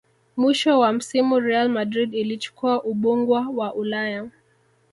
[0.37, 4.29] mwisho wa msimu real madrid ilichukua ubungwa wa ulaya